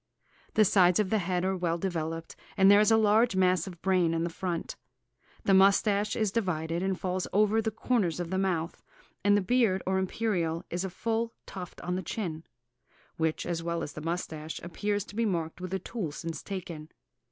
[0.55, 3.83] The sides of the head are well developed, and there is a large mass of
[3.83, 4.75] brain in the front.
[5.43, 8.81] The moustache is divided, and falls over the corners of the mouth,
[9.23, 12.43] and the beard, or imperial, is a full tuft on the chin,
[13.17, 16.89] which, as well as the moustache, appears to be marked with a tool since taken.